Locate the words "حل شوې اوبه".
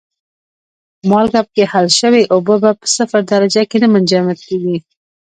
1.71-2.55